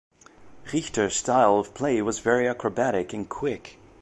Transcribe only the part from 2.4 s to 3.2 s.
acrobatic